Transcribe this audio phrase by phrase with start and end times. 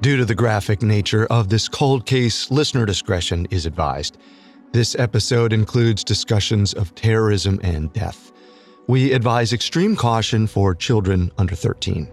[0.00, 4.16] Due to the graphic nature of this cold case, listener discretion is advised.
[4.70, 8.30] This episode includes discussions of terrorism and death.
[8.86, 12.08] We advise extreme caution for children under 13.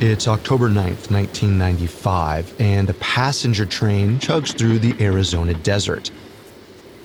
[0.00, 6.10] It's October 9th, 1995, and a passenger train chugs through the Arizona desert.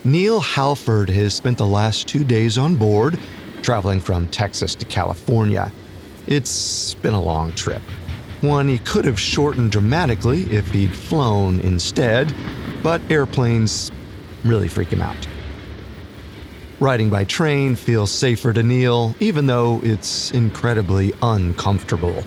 [0.05, 3.19] Neil Halford has spent the last two days on board,
[3.61, 5.73] traveling from Texas to California.
[6.25, 7.81] It's been a long trip.
[8.39, 12.33] One he could have shortened dramatically if he'd flown instead,
[12.81, 13.91] but airplanes
[14.45, 15.27] really freak him out.
[16.79, 22.23] Riding by train feels safer to Neil, even though it's incredibly uncomfortable.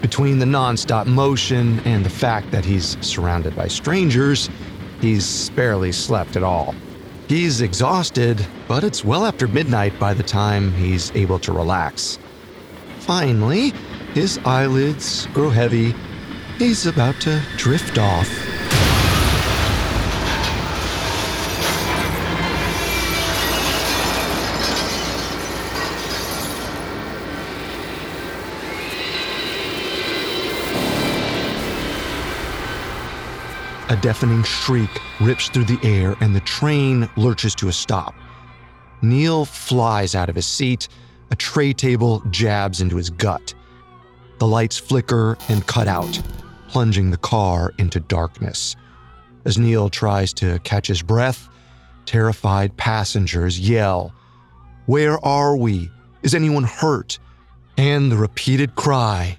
[0.00, 4.48] Between the nonstop motion and the fact that he's surrounded by strangers,
[5.00, 6.72] he's barely slept at all.
[7.30, 12.18] He's exhausted, but it's well after midnight by the time he's able to relax.
[12.98, 13.70] Finally,
[14.14, 15.94] his eyelids grow heavy.
[16.58, 18.49] He's about to drift off.
[33.90, 38.14] A deafening shriek rips through the air and the train lurches to a stop.
[39.02, 40.86] Neil flies out of his seat.
[41.32, 43.52] A tray table jabs into his gut.
[44.38, 46.22] The lights flicker and cut out,
[46.68, 48.76] plunging the car into darkness.
[49.44, 51.48] As Neil tries to catch his breath,
[52.06, 54.14] terrified passengers yell,
[54.86, 55.90] Where are we?
[56.22, 57.18] Is anyone hurt?
[57.76, 59.36] And the repeated cry,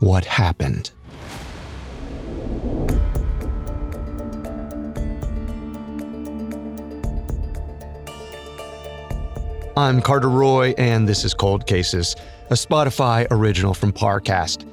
[0.00, 0.90] What happened?
[9.78, 12.16] I'm Carter Roy, and this is Cold Cases,
[12.50, 14.66] a Spotify original from Parcast.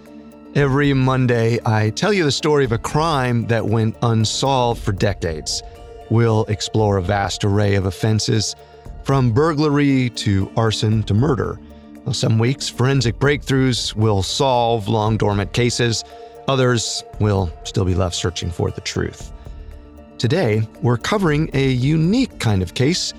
[0.56, 5.62] Every Monday, I tell you the story of a crime that went unsolved for decades.
[6.10, 8.56] We'll explore a vast array of offenses,
[9.04, 11.60] from burglary to arson to murder.
[12.12, 16.04] Some weeks, forensic breakthroughs will solve long dormant cases,
[16.48, 19.32] others will still be left searching for the truth.
[20.18, 23.14] Today, we're covering a unique kind of case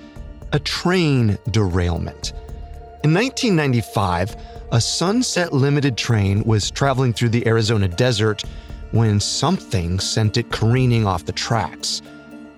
[0.53, 2.33] a train derailment.
[3.03, 4.35] In 1995,
[4.71, 8.43] a Sunset Limited train was traveling through the Arizona desert
[8.91, 12.01] when something sent it careening off the tracks.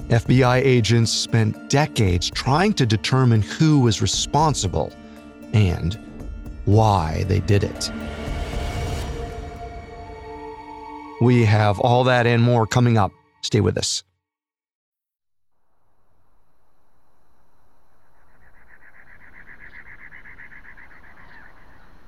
[0.09, 4.91] FBI agents spent decades trying to determine who was responsible
[5.53, 5.99] and
[6.65, 7.91] why they did it.
[11.21, 13.11] We have all that and more coming up.
[13.41, 14.03] Stay with us.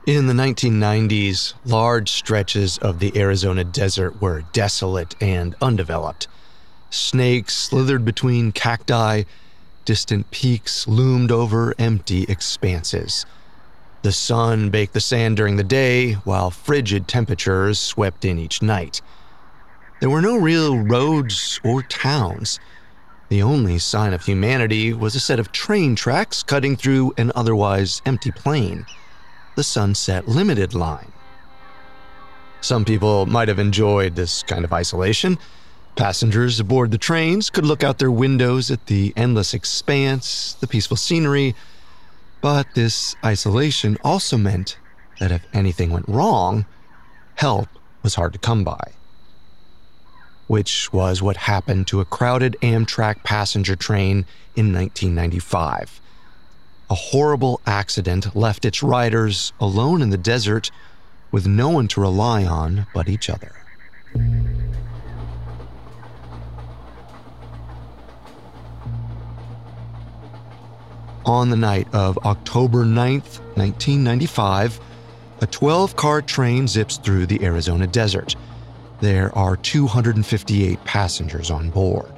[0.07, 6.27] In the 1990s, large stretches of the Arizona desert were desolate and undeveloped.
[6.89, 9.25] Snakes slithered between cacti,
[9.85, 13.27] distant peaks loomed over empty expanses.
[14.01, 19.01] The sun baked the sand during the day, while frigid temperatures swept in each night.
[19.99, 22.59] There were no real roads or towns.
[23.29, 28.01] The only sign of humanity was a set of train tracks cutting through an otherwise
[28.03, 28.87] empty plain
[29.55, 31.11] the Sunset Limited line.
[32.61, 35.37] Some people might have enjoyed this kind of isolation.
[35.95, 40.97] Passengers aboard the trains could look out their windows at the endless expanse, the peaceful
[40.97, 41.55] scenery,
[42.39, 44.77] but this isolation also meant
[45.19, 46.65] that if anything went wrong,
[47.35, 47.67] help
[48.03, 48.93] was hard to come by.
[50.47, 54.25] Which was what happened to a crowded Amtrak passenger train
[54.55, 56.00] in 1995
[56.91, 60.69] a horrible accident left its riders alone in the desert
[61.31, 63.53] with no one to rely on but each other.
[71.25, 74.81] On the night of October 9th, 1995,
[75.39, 78.35] a 12 car train zips through the Arizona desert.
[78.99, 82.11] There are 258 passengers on board.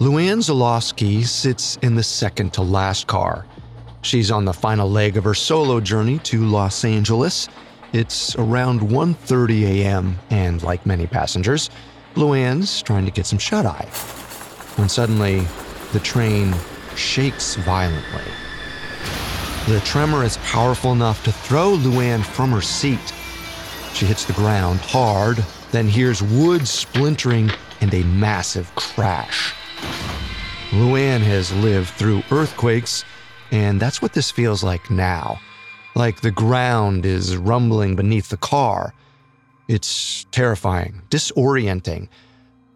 [0.00, 3.44] Luann Zalowski sits in the second to last car.
[4.00, 7.50] She's on the final leg of her solo journey to Los Angeles.
[7.92, 10.18] It's around 1:30 a.m.
[10.30, 11.68] and like many passengers,
[12.14, 13.90] Luann's trying to get some shut-eye.
[14.76, 15.46] When suddenly,
[15.92, 16.54] the train
[16.96, 18.24] shakes violently.
[19.68, 23.12] The tremor is powerful enough to throw Luann from her seat.
[23.92, 27.50] She hits the ground hard, then hears wood splintering
[27.82, 29.52] and a massive crash.
[30.70, 33.04] Luann has lived through earthquakes,
[33.50, 35.40] and that's what this feels like now.
[35.94, 38.94] Like the ground is rumbling beneath the car.
[39.68, 42.08] It's terrifying, disorienting,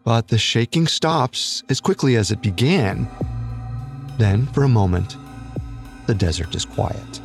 [0.05, 3.09] but the shaking stops as quickly as it began.
[4.19, 5.17] Then, for a moment,
[6.07, 7.21] the desert is quiet.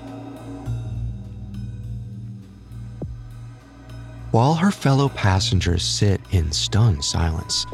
[4.32, 7.66] While her fellow passengers sit in stunned silence,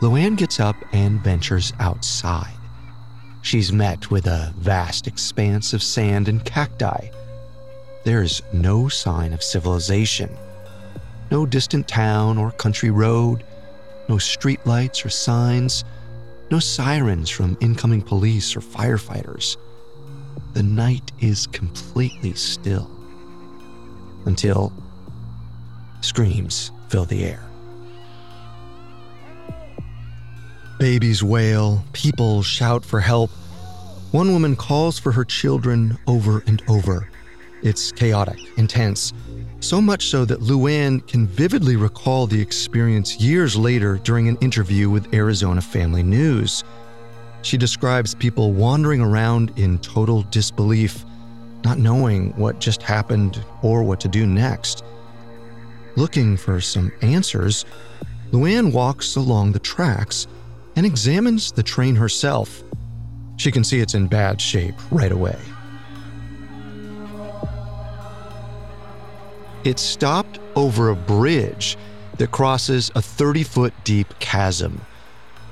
[0.00, 2.52] Luann gets up and ventures outside.
[3.42, 7.08] She's met with a vast expanse of sand and cacti.
[8.04, 10.36] There's no sign of civilization.
[11.30, 13.44] No distant town or country road,
[14.08, 15.84] no streetlights or signs,
[16.50, 19.56] no sirens from incoming police or firefighters.
[20.52, 22.90] The night is completely still.
[24.26, 24.72] Until
[26.00, 27.42] Screams fill the air.
[30.78, 33.30] Babies wail, people shout for help.
[34.10, 37.08] One woman calls for her children over and over.
[37.62, 39.14] It's chaotic, intense,
[39.60, 44.90] so much so that Luann can vividly recall the experience years later during an interview
[44.90, 46.62] with Arizona Family News.
[47.40, 51.06] She describes people wandering around in total disbelief,
[51.64, 54.84] not knowing what just happened or what to do next.
[55.96, 57.64] Looking for some answers,
[58.30, 60.26] Luann walks along the tracks
[60.76, 62.62] and examines the train herself.
[63.36, 65.38] She can see it's in bad shape right away.
[69.64, 71.76] It stopped over a bridge
[72.18, 74.80] that crosses a 30 foot deep chasm.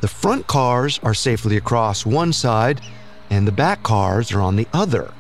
[0.01, 2.81] The front cars are safely across one side,
[3.31, 5.13] and the back cars are on the other.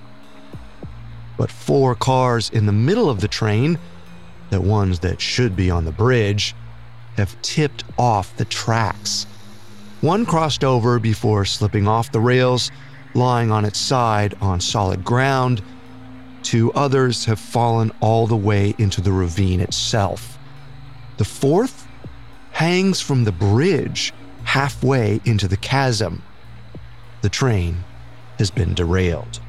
[1.36, 3.78] But four cars in the middle of the train
[4.50, 6.54] the ones that should be on the bridge
[7.16, 9.26] have tipped off the tracks.
[10.04, 12.70] One crossed over before slipping off the rails,
[13.14, 15.62] lying on its side on solid ground.
[16.42, 20.38] Two others have fallen all the way into the ravine itself.
[21.16, 21.88] The fourth
[22.52, 24.12] hangs from the bridge
[24.42, 26.22] halfway into the chasm.
[27.22, 27.82] The train
[28.38, 29.40] has been derailed.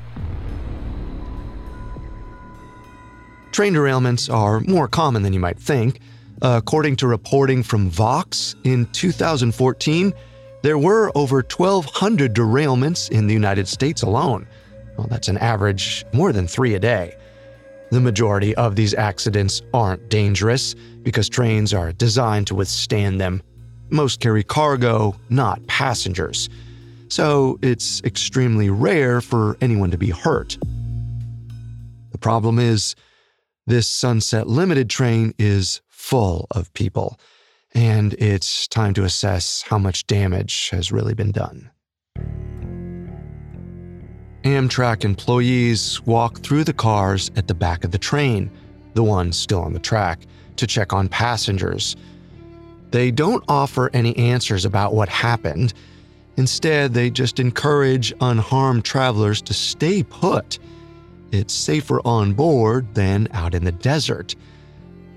[3.51, 5.99] Train derailments are more common than you might think.
[6.41, 10.13] According to reporting from Vox, in 2014,
[10.65, 14.47] there were over 1,200 derailments in the United States alone.
[14.97, 17.15] Well, that's an average more than three a day.
[17.91, 20.73] The majority of these accidents aren't dangerous
[21.03, 23.43] because trains are designed to withstand them.
[23.91, 26.49] Most carry cargo, not passengers.
[27.09, 30.57] So it's extremely rare for anyone to be hurt.
[32.11, 32.95] The problem is,
[33.67, 37.19] this Sunset Limited train is full of people,
[37.75, 41.69] and it's time to assess how much damage has really been done.
[44.43, 48.49] Amtrak employees walk through the cars at the back of the train,
[48.93, 50.21] the ones still on the track,
[50.55, 51.95] to check on passengers.
[52.91, 55.73] They don't offer any answers about what happened.
[56.37, 60.57] Instead, they just encourage unharmed travelers to stay put
[61.35, 64.35] it's safer on board than out in the desert.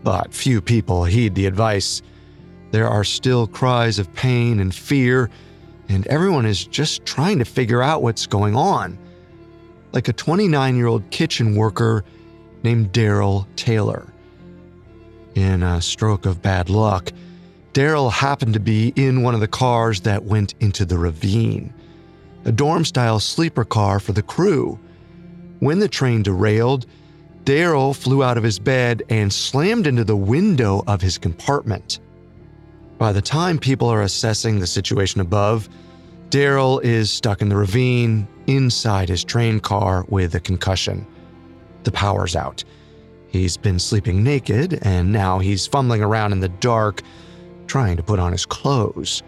[0.02, 2.02] But few people heed the advice.
[2.70, 5.30] There are still cries of pain and fear,
[5.88, 8.98] and everyone is just trying to figure out what's going on.
[9.92, 12.04] Like a 29 year old kitchen worker
[12.62, 14.12] named Daryl Taylor.
[15.34, 17.12] In a stroke of bad luck,
[17.72, 21.72] Daryl happened to be in one of the cars that went into the ravine,
[22.44, 24.78] a dorm style sleeper car for the crew.
[25.60, 26.86] When the train derailed,
[27.44, 32.00] Daryl flew out of his bed and slammed into the window of his compartment.
[32.98, 35.68] By the time people are assessing the situation above,
[36.30, 41.06] Daryl is stuck in the ravine inside his train car with a concussion.
[41.84, 42.64] The power's out.
[43.28, 47.02] He's been sleeping naked, and now he's fumbling around in the dark,
[47.68, 49.22] trying to put on his clothes.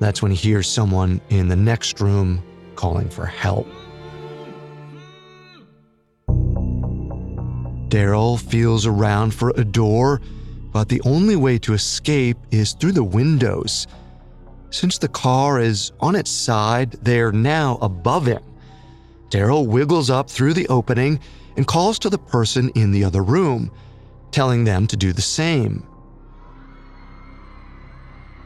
[0.00, 2.42] That's when he hears someone in the next room
[2.74, 3.68] calling for help.
[7.88, 10.22] Daryl feels around for a door,
[10.72, 13.86] but the only way to escape is through the windows.
[14.70, 18.42] Since the car is on its side, they're now above him.
[19.28, 21.20] Daryl wiggles up through the opening
[21.56, 23.70] and calls to the person in the other room,
[24.30, 25.86] telling them to do the same.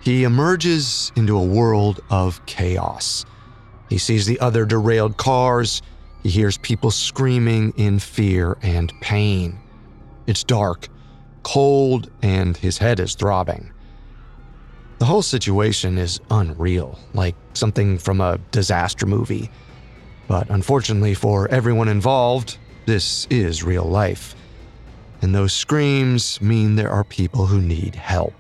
[0.03, 3.25] He emerges into a world of chaos.
[3.89, 5.83] He sees the other derailed cars,
[6.23, 9.59] he hears people screaming in fear and pain.
[10.27, 10.89] It's dark,
[11.47, 13.71] cold, and his head is throbbing.
[14.99, 19.49] The whole situation is unreal, like something from a disaster movie.
[20.27, 24.35] But unfortunately for everyone involved, this is real life.
[25.23, 28.35] And those screams mean there are people who need help.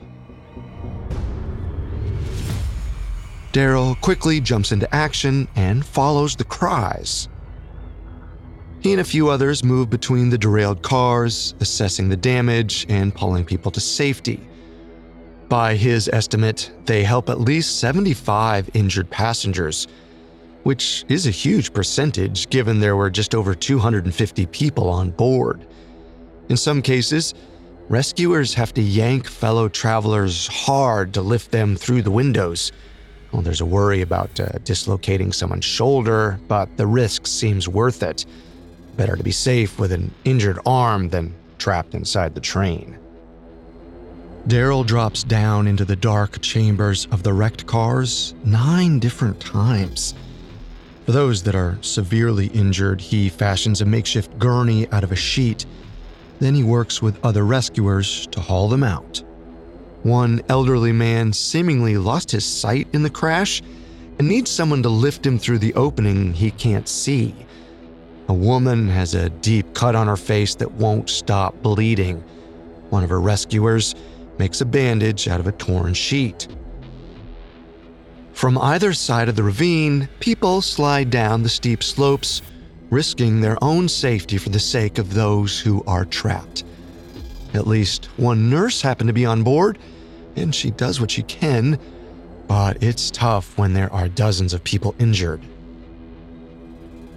[3.52, 7.28] Daryl quickly jumps into action and follows the cries.
[8.86, 13.44] He and a few others move between the derailed cars, assessing the damage and pulling
[13.44, 14.38] people to safety.
[15.48, 19.88] By his estimate, they help at least 75 injured passengers,
[20.62, 25.66] which is a huge percentage given there were just over 250 people on board.
[26.48, 27.34] In some cases,
[27.88, 32.70] rescuers have to yank fellow travelers hard to lift them through the windows.
[33.32, 38.24] Well, there's a worry about uh, dislocating someone's shoulder, but the risk seems worth it.
[38.96, 42.98] Better to be safe with an injured arm than trapped inside the train.
[44.46, 50.14] Daryl drops down into the dark chambers of the wrecked cars nine different times.
[51.04, 55.66] For those that are severely injured, he fashions a makeshift gurney out of a sheet.
[56.38, 59.22] Then he works with other rescuers to haul them out.
[60.04, 63.62] One elderly man seemingly lost his sight in the crash
[64.18, 67.34] and needs someone to lift him through the opening he can't see.
[68.28, 72.24] A woman has a deep cut on her face that won't stop bleeding.
[72.90, 73.94] One of her rescuers
[74.38, 76.48] makes a bandage out of a torn sheet.
[78.32, 82.42] From either side of the ravine, people slide down the steep slopes,
[82.90, 86.64] risking their own safety for the sake of those who are trapped.
[87.54, 89.78] At least one nurse happened to be on board,
[90.34, 91.78] and she does what she can,
[92.46, 95.40] but it's tough when there are dozens of people injured.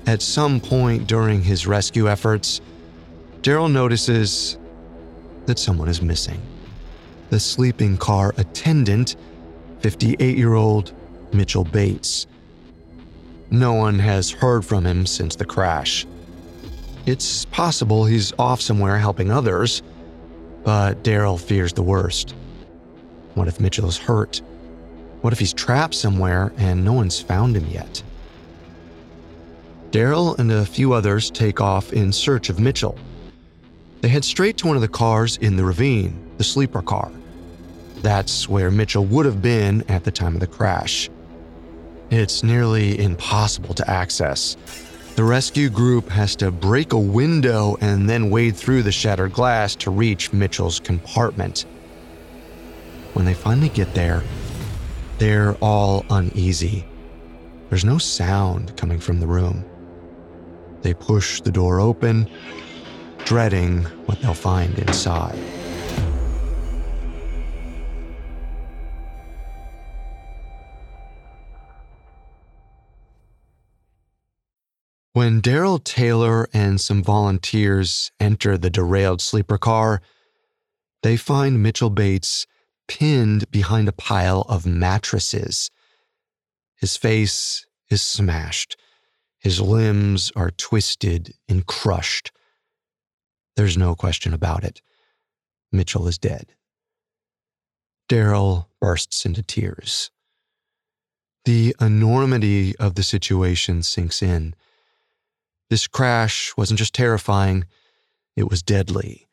[0.08, 2.62] At some point during his rescue efforts,
[3.42, 4.58] Daryl notices
[5.46, 6.42] that someone is missing
[7.30, 9.16] the sleeping car attendant,
[9.82, 10.94] 58 year old
[11.32, 12.28] Mitchell Bates.
[13.52, 16.06] No one has heard from him since the crash.
[17.06, 19.82] It's possible he's off somewhere helping others,
[20.64, 22.36] but Daryl fears the worst.
[23.34, 24.42] What if Mitchell is hurt?
[25.22, 28.04] What if he's trapped somewhere and no one's found him yet?
[29.92, 32.98] Daryl and a few others take off in search of Mitchell.
[34.02, 37.12] They head straight to one of the cars in the ravine, the sleeper car.
[37.98, 41.10] That's where Mitchell would have been at the time of the crash.
[42.12, 44.56] It's nearly impossible to access.
[45.16, 49.76] The rescue group has to break a window and then wade through the shattered glass
[49.78, 51.66] to reach Mitchell's compartment.
[53.14, 54.24] When they finally get there,
[55.18, 56.86] they're all uneasy.
[57.70, 59.66] There's no sound coming from the room.
[60.82, 62.30] They push the door open,
[63.26, 65.38] dreading what they'll find inside.
[75.14, 80.02] When Daryl Taylor and some volunteers enter the derailed sleeper car,
[81.04, 82.48] they find Mitchell Bates
[82.88, 85.72] pinned behind a pile of mattresses.
[86.78, 88.78] His face is smashed.
[89.40, 92.32] His limbs are twisted and crushed.
[93.56, 94.82] There's no question about it.
[95.72, 96.56] Mitchell is dead.
[98.10, 100.12] Daryl bursts into tears.
[101.46, 104.56] The enormity of the situation sinks in.
[105.70, 107.66] This crash wasn't just terrifying,
[108.36, 109.28] it was deadly.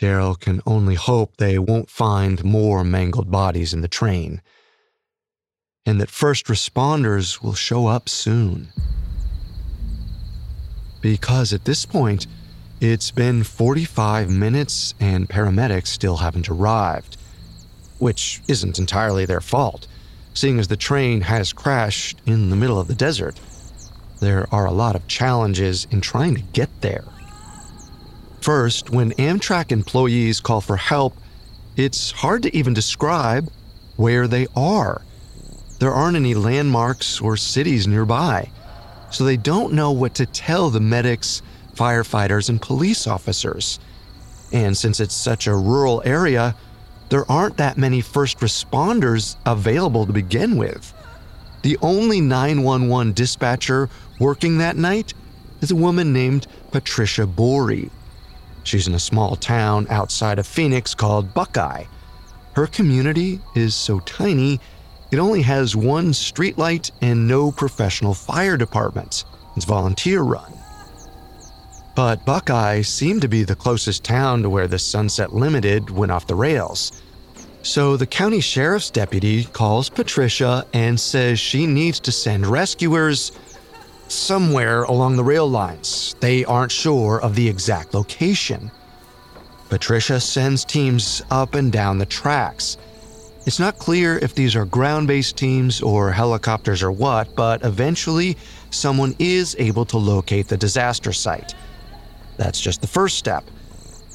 [0.00, 4.40] Daryl can only hope they won't find more mangled bodies in the train,
[5.88, 8.68] and that first responders will show up soon.
[11.00, 12.26] Because at this point,
[12.80, 17.16] it's been 45 minutes and paramedics still haven't arrived,
[17.98, 19.86] which isn't entirely their fault,
[20.34, 23.40] seeing as the train has crashed in the middle of the desert
[24.20, 27.04] there are a lot of challenges in trying to get there.
[28.40, 31.16] First, when Amtrak employees call for help,
[31.76, 33.50] it's hard to even describe
[33.96, 35.02] where they are.
[35.78, 38.50] There aren't any landmarks or cities nearby,
[39.10, 41.42] so they don't know what to tell the medics,
[41.74, 43.78] firefighters, and police officers.
[44.52, 46.54] And since it's such a rural area,
[47.10, 50.92] there aren't that many first responders available to begin with.
[51.62, 55.14] The only 911 dispatcher working that night
[55.60, 57.90] is a woman named Patricia Borey.
[58.64, 61.84] She's in a small town outside of Phoenix called Buckeye.
[62.54, 64.60] Her community is so tiny,
[65.10, 69.24] it only has one streetlight and no professional fire departments.
[69.56, 70.52] It's volunteer run.
[71.94, 76.26] But Buckeye seemed to be the closest town to where the Sunset Limited went off
[76.28, 77.02] the rails.
[77.62, 83.32] So the county sheriff's deputy calls Patricia and says she needs to send rescuers
[84.06, 86.14] somewhere along the rail lines.
[86.20, 88.70] They aren't sure of the exact location.
[89.68, 92.78] Patricia sends teams up and down the tracks.
[93.48, 98.36] It's not clear if these are ground based teams or helicopters or what, but eventually
[98.68, 101.54] someone is able to locate the disaster site.
[102.36, 103.44] That's just the first step.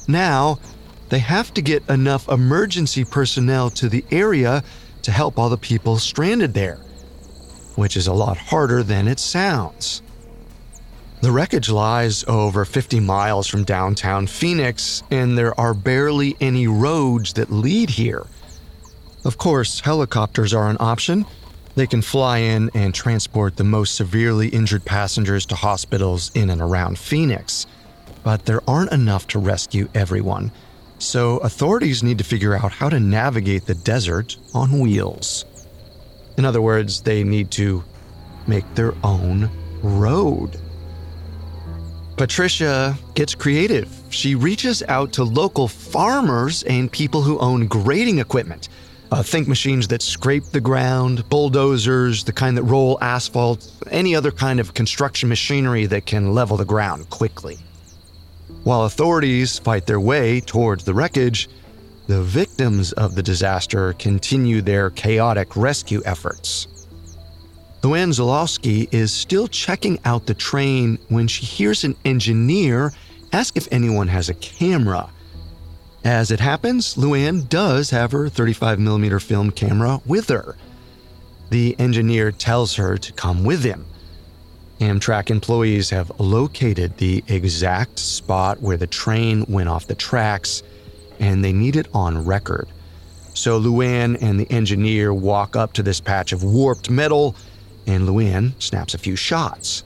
[0.06, 0.60] Now,
[1.08, 4.62] they have to get enough emergency personnel to the area
[5.02, 6.76] to help all the people stranded there,
[7.74, 10.00] which is a lot harder than it sounds.
[11.22, 17.32] The wreckage lies over 50 miles from downtown Phoenix, and there are barely any roads
[17.32, 18.26] that lead here.
[19.24, 21.24] Of course, helicopters are an option.
[21.76, 26.60] They can fly in and transport the most severely injured passengers to hospitals in and
[26.60, 27.66] around Phoenix.
[28.22, 30.52] But there aren't enough to rescue everyone,
[30.98, 35.46] so authorities need to figure out how to navigate the desert on wheels.
[36.36, 37.82] In other words, they need to
[38.46, 39.50] make their own
[39.82, 40.60] road.
[42.16, 43.90] Patricia gets creative.
[44.10, 48.68] She reaches out to local farmers and people who own grading equipment.
[49.14, 54.32] Uh, think machines that scrape the ground, bulldozers, the kind that roll asphalt, any other
[54.32, 57.56] kind of construction machinery that can level the ground quickly.
[58.64, 61.48] While authorities fight their way towards the wreckage,
[62.08, 66.66] the victims of the disaster continue their chaotic rescue efforts.
[67.82, 72.92] Luann Zalowski is still checking out the train when she hears an engineer
[73.32, 75.08] ask if anyone has a camera.
[76.04, 80.56] As it happens, Luann does have her 35mm film camera with her.
[81.48, 83.86] The engineer tells her to come with him.
[84.80, 90.62] Amtrak employees have located the exact spot where the train went off the tracks,
[91.20, 92.68] and they need it on record.
[93.32, 97.34] So Luann and the engineer walk up to this patch of warped metal
[97.86, 99.84] and Luann snaps a few shots.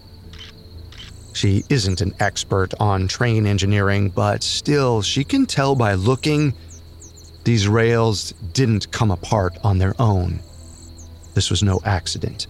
[1.39, 6.53] She isn't an expert on train engineering, but still, she can tell by looking
[7.45, 10.41] these rails didn't come apart on their own.
[11.35, 12.49] This was no accident.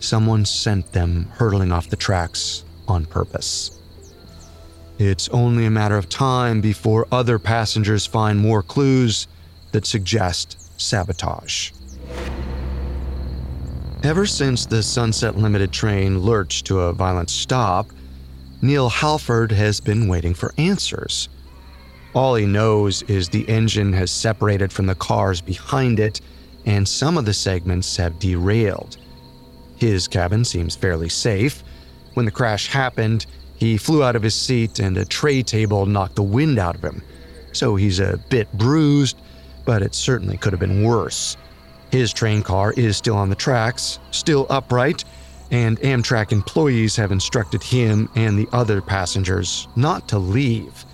[0.00, 3.80] Someone sent them hurtling off the tracks on purpose.
[4.98, 9.28] It's only a matter of time before other passengers find more clues
[9.72, 11.70] that suggest sabotage.
[14.04, 17.86] Ever since the Sunset Limited train lurched to a violent stop,
[18.60, 21.30] Neil Halford has been waiting for answers.
[22.12, 26.20] All he knows is the engine has separated from the cars behind it,
[26.66, 28.98] and some of the segments have derailed.
[29.78, 31.64] His cabin seems fairly safe.
[32.12, 33.24] When the crash happened,
[33.56, 36.84] he flew out of his seat and a tray table knocked the wind out of
[36.84, 37.00] him.
[37.52, 39.16] So he's a bit bruised,
[39.64, 41.38] but it certainly could have been worse.
[41.90, 45.04] His train car is still on the tracks, still upright,
[45.50, 50.84] and Amtrak employees have instructed him and the other passengers not to leave.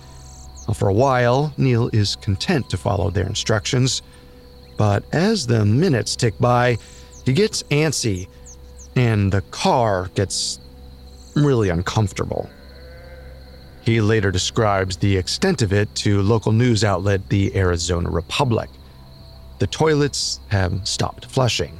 [0.73, 4.01] For a while, Neil is content to follow their instructions,
[4.77, 6.77] but as the minutes tick by,
[7.25, 8.27] he gets antsy,
[8.95, 10.59] and the car gets
[11.35, 12.49] really uncomfortable.
[13.81, 18.69] He later describes the extent of it to local news outlet the Arizona Republic.
[19.61, 21.79] The toilets have stopped flushing.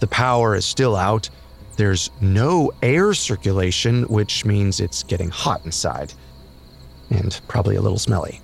[0.00, 1.30] The power is still out.
[1.78, 6.12] There's no air circulation, which means it's getting hot inside.
[7.08, 8.42] And probably a little smelly.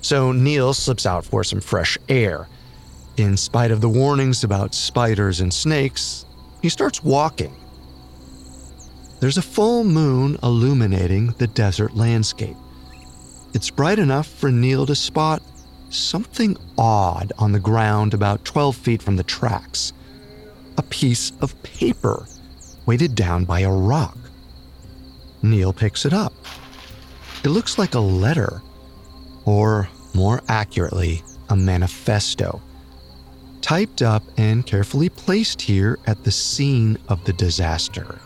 [0.00, 2.48] So Neil slips out for some fresh air.
[3.18, 6.24] In spite of the warnings about spiders and snakes,
[6.62, 7.54] he starts walking.
[9.20, 12.56] There's a full moon illuminating the desert landscape.
[13.52, 15.42] It's bright enough for Neil to spot
[15.96, 19.92] something odd on the ground about 12 feet from the tracks.
[20.78, 22.26] A piece of paper
[22.86, 24.16] weighted down by a rock.
[25.42, 26.32] Neil picks it up.
[27.44, 28.62] It looks like a letter,
[29.44, 32.60] or more accurately, a manifesto,
[33.60, 38.18] typed up and carefully placed here at the scene of the disaster.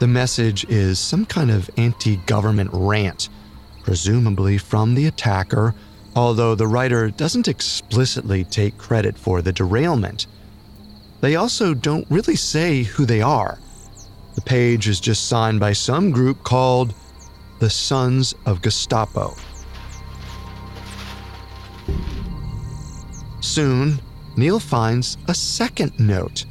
[0.00, 3.28] The message is some kind of anti government rant,
[3.84, 5.74] presumably from the attacker
[6.16, 10.26] although the writer doesn't explicitly take credit for the derailment.
[11.20, 13.58] They also don't really say who they are.
[14.34, 16.94] The page is just signed by some group called
[17.60, 19.34] the Sons of Gestapo.
[23.40, 24.00] Soon,
[24.36, 26.44] Neil finds a second note.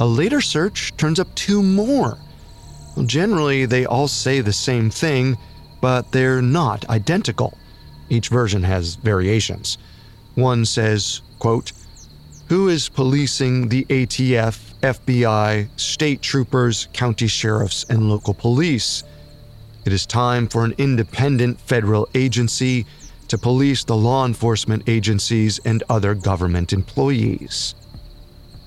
[0.00, 2.18] A later search turns up two more.
[3.06, 5.36] Generally, they all say the same thing,
[5.80, 7.56] but they're not identical.
[8.08, 9.78] Each version has variations.
[10.34, 11.72] One says, quote,
[12.48, 19.04] Who is policing the ATF, FBI, state troopers, county sheriffs, and local police?
[19.84, 22.86] It is time for an independent federal agency
[23.28, 27.74] to police the law enforcement agencies and other government employees.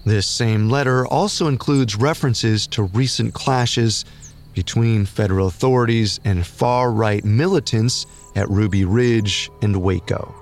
[0.05, 4.05] This same letter also includes references to recent clashes
[4.53, 10.35] between federal authorities and far right militants at Ruby Ridge and Waco.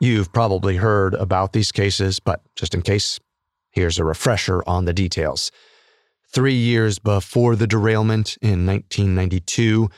[0.00, 3.18] You've probably heard about these cases, but just in case,
[3.70, 5.50] here's a refresher on the details.
[6.32, 9.88] Three years before the derailment in 1992,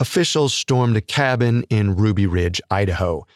[0.00, 3.26] officials stormed a cabin in Ruby Ridge, Idaho.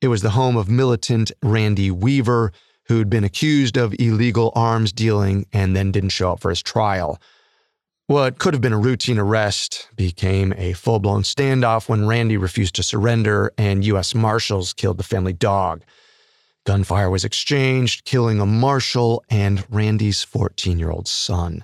[0.00, 2.52] It was the home of militant Randy Weaver,
[2.86, 7.20] who'd been accused of illegal arms dealing and then didn't show up for his trial.
[8.08, 12.74] What could have been a routine arrest became a full blown standoff when Randy refused
[12.76, 14.14] to surrender and U.S.
[14.14, 15.82] Marshals killed the family dog.
[16.64, 21.62] Gunfire was exchanged, killing a marshal and Randy's 14 year old son.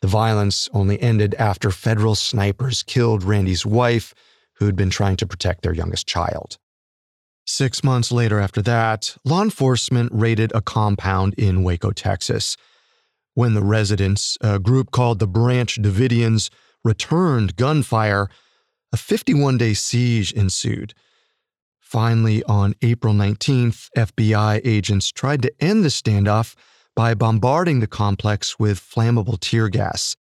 [0.00, 4.12] The violence only ended after federal snipers killed Randy's wife,
[4.54, 6.58] who'd been trying to protect their youngest child.
[7.46, 12.56] Six months later, after that, law enforcement raided a compound in Waco, Texas.
[13.34, 16.50] When the residents, a group called the Branch Davidians,
[16.84, 18.28] returned gunfire,
[18.92, 20.94] a 51 day siege ensued.
[21.78, 26.54] Finally, on April 19th, FBI agents tried to end the standoff
[26.94, 30.16] by bombarding the complex with flammable tear gas.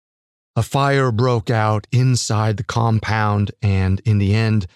[0.56, 4.66] A fire broke out inside the compound, and in the end,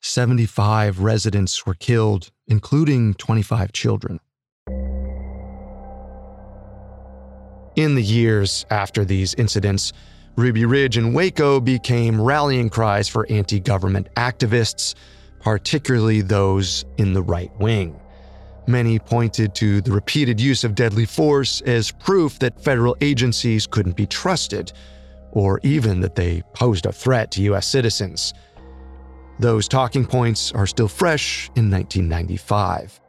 [0.00, 4.20] 75 residents were killed, including 25 children.
[7.76, 9.92] In the years after these incidents,
[10.36, 14.94] Ruby Ridge and Waco became rallying cries for anti government activists,
[15.40, 18.00] particularly those in the right wing.
[18.68, 23.96] Many pointed to the repeated use of deadly force as proof that federal agencies couldn't
[23.96, 24.72] be trusted,
[25.32, 27.66] or even that they posed a threat to U.S.
[27.66, 28.34] citizens.
[29.40, 33.00] Those talking points are still fresh in 1995.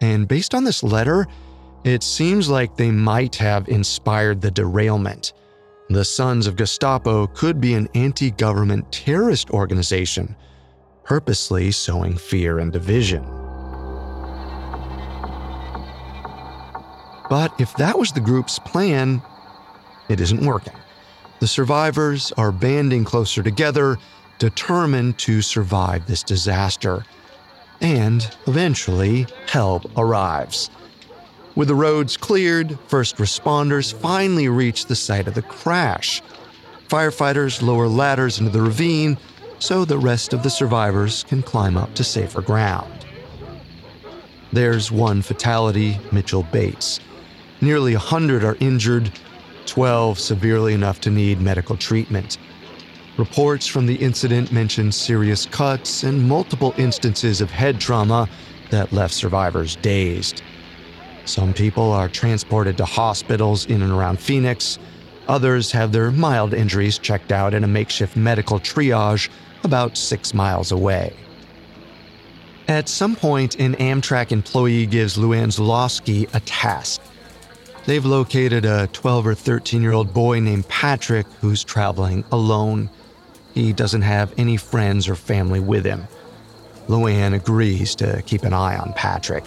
[0.00, 1.28] And based on this letter,
[1.84, 5.32] it seems like they might have inspired the derailment.
[5.88, 10.36] The Sons of Gestapo could be an anti government terrorist organization,
[11.04, 13.24] purposely sowing fear and division.
[17.28, 19.20] But if that was the group's plan,
[20.08, 20.74] it isn't working.
[21.40, 23.98] The survivors are banding closer together,
[24.38, 27.04] determined to survive this disaster.
[27.80, 30.70] And eventually, help arrives.
[31.54, 36.22] With the roads cleared, first responders finally reach the site of the crash.
[36.88, 39.18] Firefighters lower ladders into the ravine
[39.58, 43.06] so the rest of the survivors can climb up to safer ground.
[44.52, 47.00] There's one fatality Mitchell Bates.
[47.60, 49.12] Nearly 100 are injured,
[49.66, 52.38] 12 severely enough to need medical treatment.
[53.16, 58.28] Reports from the incident mention serious cuts and multiple instances of head trauma
[58.70, 60.42] that left survivors dazed.
[61.24, 64.78] Some people are transported to hospitals in and around Phoenix.
[65.28, 69.28] Others have their mild injuries checked out in a makeshift medical triage
[69.64, 71.14] about six miles away.
[72.68, 77.00] At some point, an Amtrak employee gives Luann Zalowski a task
[77.84, 82.88] They've located a 12 or 13 year old boy named Patrick who's traveling alone.
[83.54, 86.06] He doesn't have any friends or family with him.
[86.86, 89.44] Luann agrees to keep an eye on Patrick.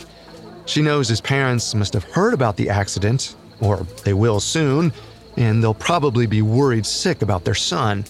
[0.65, 4.91] She knows his parents must have heard about the accident, or they will soon,
[5.37, 8.05] and they'll probably be worried sick about their son.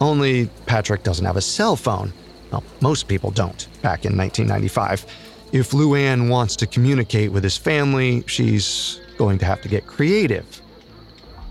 [0.00, 2.12] Only Patrick doesn't have a cell phone.
[2.50, 5.06] Well, most people don't back in 1995.
[5.52, 10.62] If Luann wants to communicate with his family, she's going to have to get creative.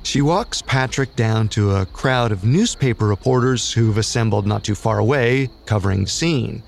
[0.03, 4.99] She walks Patrick down to a crowd of newspaper reporters who've assembled not too far
[4.99, 6.61] away, covering the scene.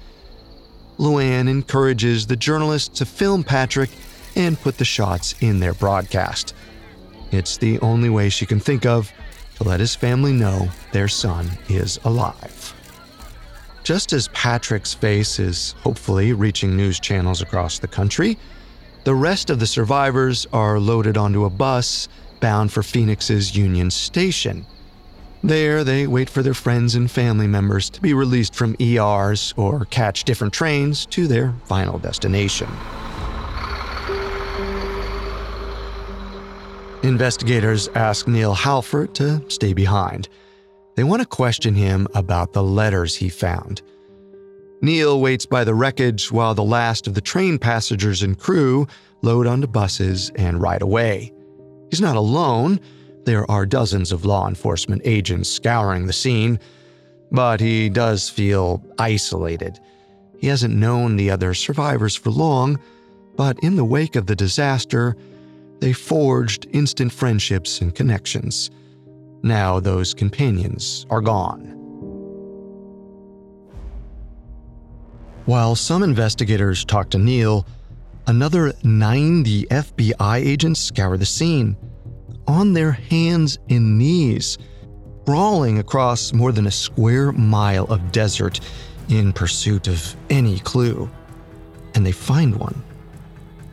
[0.98, 3.90] Luann encourages the journalists to film Patrick
[4.36, 6.54] and put the shots in their broadcast.
[7.32, 9.12] It's the only way she can think of
[9.56, 12.74] to let his family know their son is alive.
[13.84, 18.38] Just as Patrick's face is hopefully reaching news channels across the country,
[19.04, 24.66] the rest of the survivors are loaded onto a bus bound for Phoenix's Union Station.
[25.48, 29.86] There, they wait for their friends and family members to be released from ERs or
[29.86, 32.68] catch different trains to their final destination.
[37.02, 40.28] Investigators ask Neil Halford to stay behind.
[40.98, 43.82] They want to question him about the letters he found.
[44.82, 48.86] Neil waits by the wreckage while the last of the train passengers and crew
[49.22, 51.32] load onto buses and ride away.
[51.90, 52.82] He's not alone.
[53.28, 56.62] There are dozens of law enforcement agents scouring the scene,
[57.30, 59.82] but he does feel isolated.
[60.40, 62.80] He hasn't known the other survivors for long,
[63.36, 65.18] but in the wake of the disaster,
[65.82, 68.72] they forged instant friendships and connections.
[69.44, 71.74] Now those companions are gone.
[75.44, 77.68] While some investigators talk to Neil,
[78.26, 81.76] another 90 FBI agents scour the scene
[82.48, 84.58] on their hands and knees,
[85.26, 88.60] crawling across more than a square mile of desert
[89.10, 91.10] in pursuit of any clue.
[91.96, 92.82] And they find one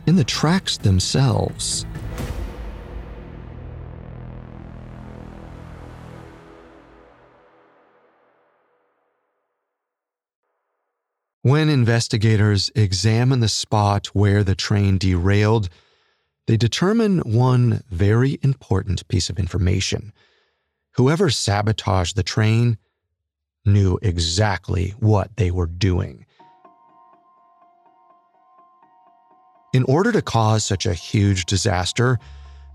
[0.07, 1.85] in the tracks themselves.
[11.41, 15.69] When investigators examine the spot where the train derailed,
[16.47, 20.13] they determine one very important piece of information.
[20.95, 22.77] Whoever sabotaged the train
[23.65, 26.25] knew exactly what they were doing.
[29.73, 32.17] In order to cause such a huge disaster,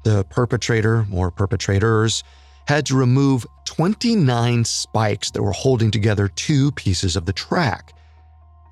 [0.03, 2.23] the perpetrator or perpetrators
[2.67, 7.93] had to remove 29 spikes that were holding together two pieces of the track.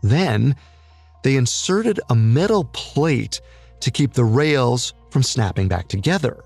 [0.02, 0.56] Then,
[1.24, 3.40] they inserted a metal plate
[3.80, 6.44] to keep the rails from snapping back together.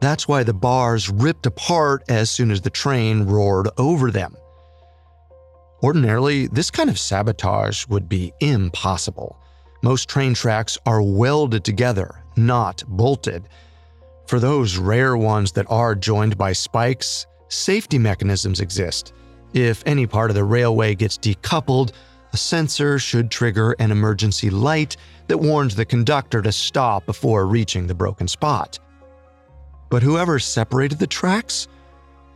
[0.00, 4.36] That's why the bars ripped apart as soon as the train roared over them.
[5.82, 9.36] Ordinarily, this kind of sabotage would be impossible.
[9.82, 13.48] Most train tracks are welded together, not bolted.
[14.26, 19.12] For those rare ones that are joined by spikes, safety mechanisms exist.
[19.54, 21.92] If any part of the railway gets decoupled,
[22.32, 24.96] a sensor should trigger an emergency light
[25.28, 28.78] that warns the conductor to stop before reaching the broken spot.
[29.90, 31.68] But whoever separated the tracks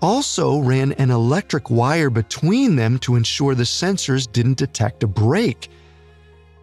[0.01, 5.69] also ran an electric wire between them to ensure the sensors didn't detect a break.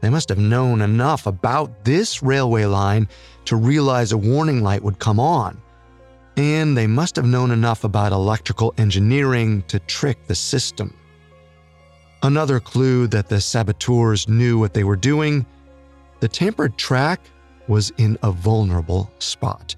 [0.01, 3.07] They must have known enough about this railway line
[3.45, 5.61] to realize a warning light would come on.
[6.37, 10.95] And they must have known enough about electrical engineering to trick the system.
[12.21, 15.45] Another clue that the saboteurs knew what they were doing
[16.19, 17.21] the tampered track
[17.67, 19.75] was in a vulnerable spot.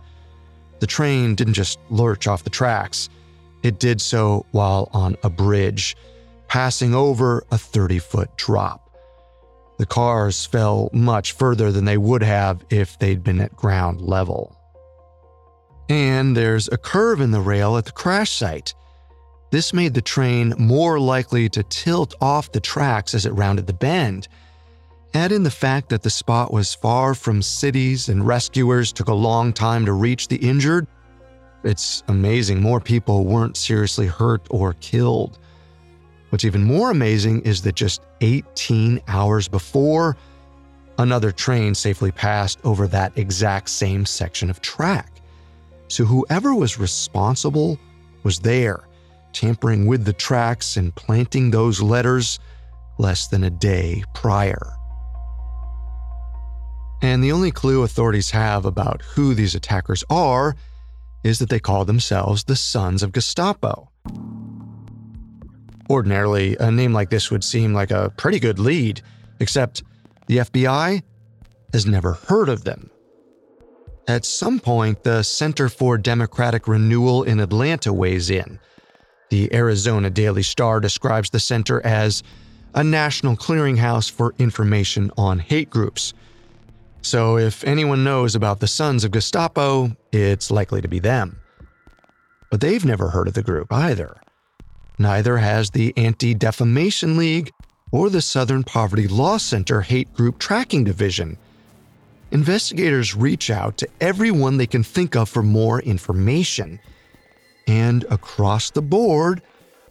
[0.80, 3.10] The train didn't just lurch off the tracks,
[3.62, 5.96] it did so while on a bridge,
[6.48, 8.90] passing over a 30 foot drop.
[9.78, 14.56] The cars fell much further than they would have if they'd been at ground level.
[15.90, 18.74] And there's a curve in the rail at the crash site.
[19.52, 23.74] This made the train more likely to tilt off the tracks as it rounded the
[23.74, 24.30] bend.
[25.14, 29.14] Add in the fact that the spot was far from cities and rescuers took a
[29.14, 30.88] long time to reach the injured.
[31.66, 35.38] It's amazing more people weren't seriously hurt or killed.
[36.30, 40.16] What's even more amazing is that just 18 hours before,
[40.98, 45.22] another train safely passed over that exact same section of track.
[45.90, 47.78] So whoever was responsible
[48.24, 48.86] was there
[49.34, 52.40] tampering with the tracks and planting those letters
[52.98, 54.74] less than a day prior.
[57.02, 60.56] And the only clue authorities have about who these attackers are
[61.24, 63.90] is that they call themselves the Sons of Gestapo.
[65.90, 69.02] Ordinarily, a name like this would seem like a pretty good lead,
[69.40, 69.84] except
[70.28, 71.04] the FBI
[71.74, 72.90] has never heard of them.
[74.08, 78.60] At some point, the Center for Democratic Renewal in Atlanta weighs in
[79.32, 82.22] the Arizona Daily Star describes the center as
[82.76, 86.14] a national clearinghouse for information on hate groups.
[87.02, 91.40] So, if anyone knows about the Sons of Gestapo, it's likely to be them.
[92.52, 94.22] But they've never heard of the group either.
[95.00, 97.52] Neither has the Anti Defamation League
[97.92, 101.38] or the Southern Poverty Law Center Hate Group Tracking Division.
[102.32, 106.82] Investigators reach out to everyone they can think of for more information.
[107.72, 109.42] And across the board,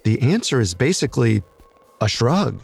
[0.04, 1.42] the answer is basically
[2.02, 2.60] a shrug.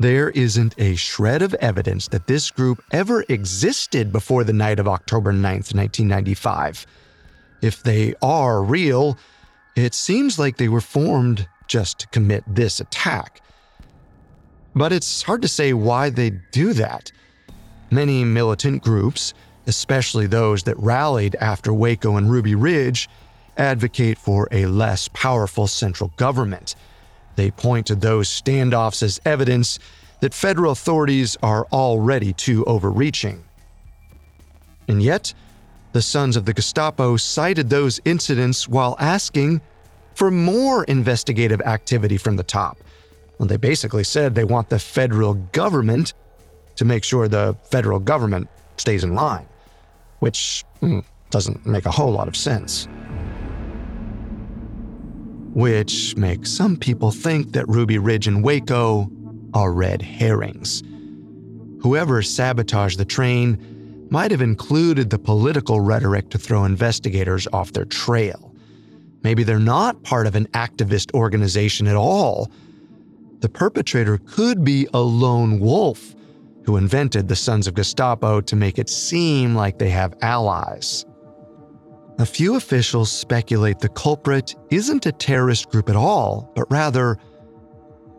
[0.00, 4.88] There isn't a shred of evidence that this group ever existed before the night of
[4.88, 6.84] October 9th, 1995.
[7.62, 9.16] If they are real,
[9.76, 13.40] it seems like they were formed just to commit this attack.
[14.74, 17.12] But it's hard to say why they do that.
[17.92, 19.32] Many militant groups,
[19.68, 23.08] especially those that rallied after Waco and Ruby Ridge,
[23.58, 26.74] advocate for a less powerful central government.
[27.36, 29.78] They point to those standoffs as evidence
[30.20, 33.44] that federal authorities are already too overreaching.
[34.88, 35.32] And yet,
[35.92, 39.60] the sons of the Gestapo cited those incidents while asking
[40.14, 42.78] for more investigative activity from the top.
[43.38, 46.14] Well, they basically said they want the federal government
[46.76, 49.46] to make sure the federal government stays in line,
[50.18, 52.88] which mm, doesn't make a whole lot of sense.
[55.58, 59.10] Which makes some people think that Ruby Ridge and Waco
[59.52, 60.84] are red herrings.
[61.82, 67.86] Whoever sabotaged the train might have included the political rhetoric to throw investigators off their
[67.86, 68.54] trail.
[69.24, 72.52] Maybe they're not part of an activist organization at all.
[73.40, 76.14] The perpetrator could be a lone wolf
[76.66, 81.04] who invented the Sons of Gestapo to make it seem like they have allies.
[82.20, 87.16] A few officials speculate the culprit isn't a terrorist group at all, but rather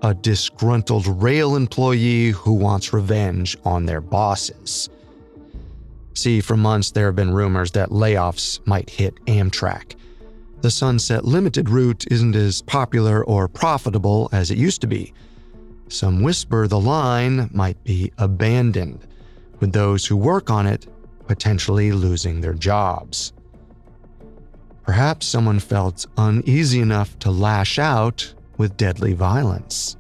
[0.02, 4.90] a disgruntled rail employee who wants revenge on their bosses.
[6.14, 9.96] See, for months there have been rumors that layoffs might hit Amtrak.
[10.62, 15.14] The Sunset Limited route isn't as popular or profitable as it used to be.
[15.90, 19.06] Some whisper the line might be abandoned,
[19.60, 20.88] with those who work on it
[21.28, 23.34] potentially losing their jobs.
[24.90, 29.96] Perhaps someone felt uneasy enough to lash out with deadly violence.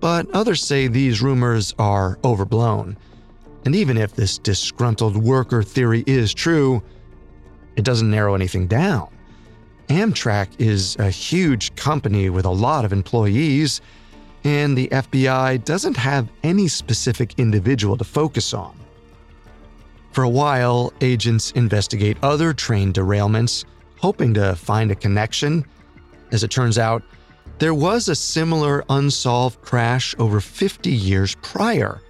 [0.00, 2.98] But others say these rumors are overblown.
[3.64, 6.82] And even if this disgruntled worker theory is true,
[7.74, 9.08] it doesn't narrow anything down.
[9.88, 13.80] Amtrak is a huge company with a lot of employees,
[14.44, 18.78] and the FBI doesn't have any specific individual to focus on.
[20.18, 23.64] For a while, agents investigate other train derailments,
[24.00, 25.64] hoping to find a connection
[26.32, 27.04] as it turns out,
[27.60, 32.00] there was a similar unsolved crash over 50 years prior.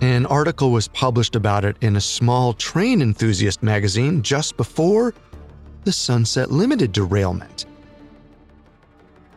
[0.00, 5.14] An article was published about it in a small train enthusiast magazine just before
[5.84, 7.66] the Sunset Limited derailment.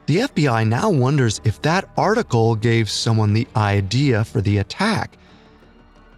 [0.07, 5.19] The FBI now wonders if that article gave someone the idea for the attack.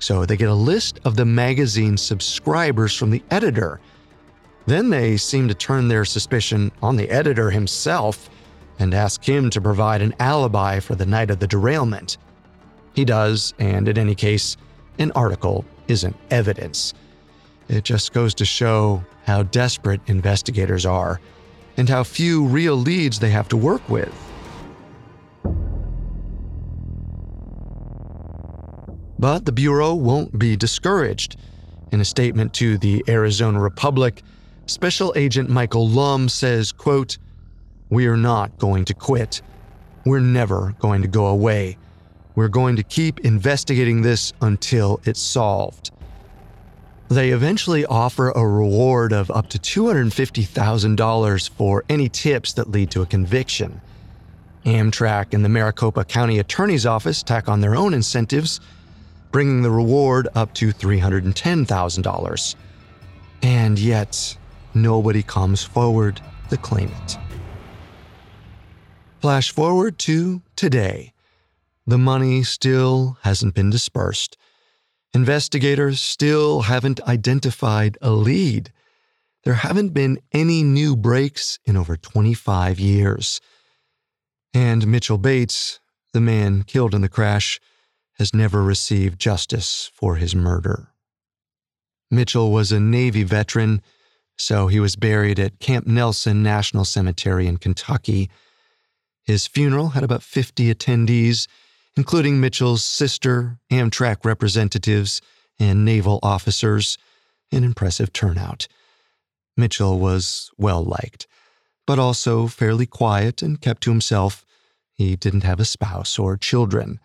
[0.03, 3.79] So they get a list of the magazine's subscribers from the editor
[4.65, 8.29] then they seem to turn their suspicion on the editor himself
[8.79, 12.17] and ask him to provide an alibi for the night of the derailment.
[12.93, 14.57] He does, and in any case,
[14.99, 16.93] an article isn't evidence.
[17.67, 21.19] It just goes to show how desperate investigators are
[21.77, 24.13] and how few real leads they have to work with.
[29.23, 31.37] But the Bureau won't be discouraged.
[31.93, 34.21] In a statement to the Arizona Republic,
[34.65, 37.17] Special Agent Michael Lum says, quote,
[37.89, 39.41] We are not going to quit.
[40.05, 41.77] We're never going to go away.
[42.35, 45.91] We're going to keep investigating this until it's solved.
[47.07, 53.01] They eventually offer a reward of up to $250,000 for any tips that lead to
[53.01, 53.79] a conviction.
[54.65, 58.59] Amtrak and the Maricopa County Attorney's Office tack on their own incentives,
[59.33, 62.55] bringing the reward up to $310,000.
[63.41, 64.37] And yet,
[64.73, 67.17] nobody comes forward to claim it.
[69.19, 71.13] Flash forward to today.
[71.87, 74.37] The money still hasn't been dispersed.
[75.15, 78.71] Investigators still haven't identified a lead.
[79.45, 83.41] There haven't been any new breaks in over 25 years.
[84.53, 85.79] And Mitchell Bates,
[86.13, 87.59] the man killed in the crash,
[88.17, 90.89] has never received justice for his murder.
[92.11, 93.81] Mitchell was a Navy veteran
[94.37, 98.29] so he was buried at Camp Nelson National Cemetery in Kentucky.
[99.23, 101.47] His funeral had about 50 attendees,
[101.95, 105.21] including Mitchell's sister, Amtrak representatives,
[105.59, 106.97] and naval officers,
[107.51, 108.67] an impressive turnout.
[109.55, 111.27] Mitchell was well liked,
[111.85, 114.43] but also fairly quiet and kept to himself.
[114.91, 116.99] He didn't have a spouse or children.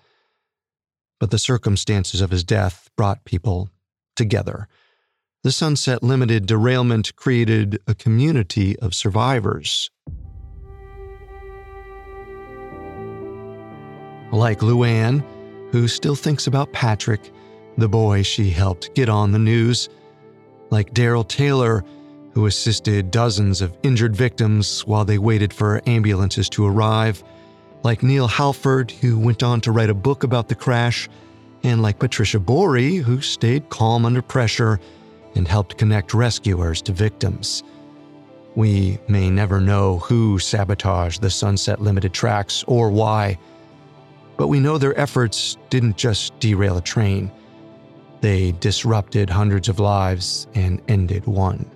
[1.21, 3.71] But the circumstances of his death brought people
[4.15, 4.69] together.
[5.43, 9.91] The Sunset Limited derailment created a community of survivors.
[14.33, 15.25] Like Luann,
[15.71, 17.33] who still thinks about Patrick,
[17.77, 19.89] the boy she helped get on the news.
[20.71, 21.85] Like Daryl Taylor,
[22.33, 27.23] who assisted dozens of injured victims while they waited for ambulances to arrive.
[27.83, 31.09] Like Neil Halford, who went on to write a book about the crash.
[31.63, 34.79] And like Patricia Borey, who stayed calm under pressure
[35.35, 37.63] and helped connect rescuers to victims.
[38.55, 43.39] We may never know who sabotaged the Sunset Limited tracks or why,
[44.37, 47.31] but we know their efforts didn't just derail a train,
[48.21, 51.71] they disrupted hundreds of lives and ended one.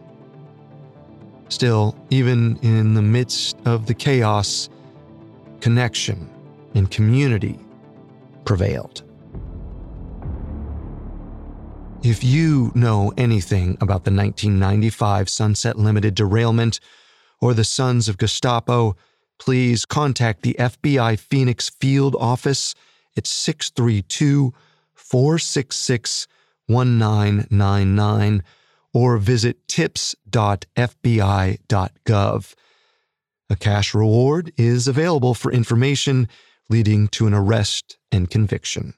[1.48, 4.68] Still, even in the midst of the chaos,
[5.62, 6.28] connection
[6.74, 7.58] and community
[8.44, 9.04] prevailed.
[12.02, 16.80] If you know anything about the 1995 Sunset Limited derailment
[17.40, 18.96] or the Sons of Gestapo,
[19.38, 22.74] please contact the FBI Phoenix Field Office
[23.16, 24.52] at 632
[24.94, 26.26] 466
[26.66, 28.42] 1999
[28.92, 30.14] or visit tips.fbi.gov.
[33.53, 36.26] A cash reward is available for information
[36.70, 38.94] leading to an arrest and conviction.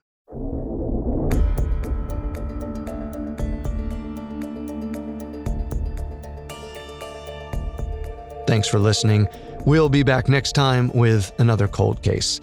[8.47, 9.27] Thanks for listening.
[9.67, 12.41] We'll be back next time with another cold case.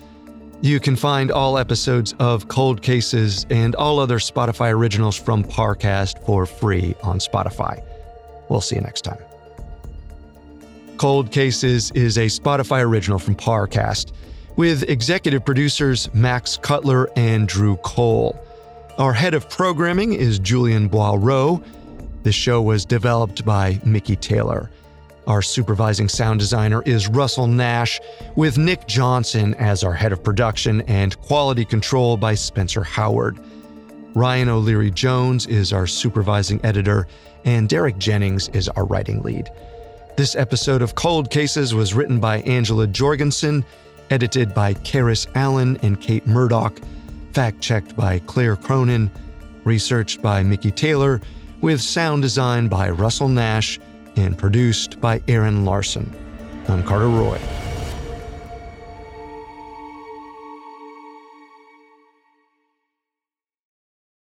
[0.60, 6.26] You can find all episodes of Cold Cases and all other Spotify originals from Parcast
[6.26, 7.82] for free on Spotify.
[8.50, 9.31] We'll see you next time.
[11.02, 14.12] Cold Cases is a Spotify original from Parcast
[14.56, 18.40] with executive producers Max Cutler and Drew Cole.
[19.00, 21.64] Our head of programming is Julian Boireau.
[22.22, 24.70] The show was developed by Mickey Taylor.
[25.26, 28.00] Our supervising sound designer is Russell Nash,
[28.36, 33.40] with Nick Johnson as our head of production and quality control by Spencer Howard.
[34.14, 37.08] Ryan O'Leary Jones is our supervising editor,
[37.44, 39.50] and Derek Jennings is our writing lead.
[40.18, 43.64] This episode of Cold Cases was written by Angela Jorgensen,
[44.10, 46.78] edited by Karis Allen and Kate Murdoch,
[47.32, 49.10] fact checked by Claire Cronin,
[49.64, 51.22] researched by Mickey Taylor,
[51.62, 53.80] with sound design by Russell Nash
[54.18, 56.14] and produced by Aaron Larson.
[56.68, 57.40] I'm Carter Roy.